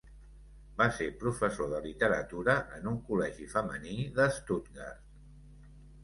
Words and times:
Va 0.77 0.85
ser 0.99 1.07
professor 1.23 1.67
de 1.73 1.81
literatura 1.83 2.55
en 2.77 2.87
un 2.91 2.97
col·legi 3.09 3.45
femení 3.51 3.99
de 4.15 4.25
Stuttgart. 4.39 5.05